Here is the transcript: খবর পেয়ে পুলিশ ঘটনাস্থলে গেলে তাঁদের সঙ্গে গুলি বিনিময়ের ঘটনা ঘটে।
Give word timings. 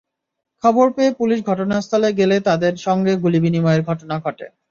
খবর 0.63 0.87
পেয়ে 0.95 1.11
পুলিশ 1.19 1.39
ঘটনাস্থলে 1.45 2.09
গেলে 2.19 2.35
তাঁদের 2.47 2.73
সঙ্গে 2.85 3.13
গুলি 3.23 3.39
বিনিময়ের 3.45 3.81
ঘটনা 3.89 4.15
ঘটে। 4.25 4.45